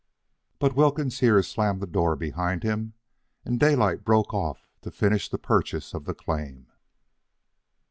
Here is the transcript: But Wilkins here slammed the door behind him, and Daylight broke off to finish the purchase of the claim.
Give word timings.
But 0.57 0.75
Wilkins 0.75 1.19
here 1.19 1.43
slammed 1.43 1.79
the 1.79 1.85
door 1.85 2.15
behind 2.15 2.63
him, 2.63 2.95
and 3.45 3.59
Daylight 3.59 4.03
broke 4.03 4.33
off 4.33 4.67
to 4.81 4.89
finish 4.89 5.29
the 5.29 5.37
purchase 5.37 5.93
of 5.93 6.05
the 6.05 6.15
claim. 6.15 6.65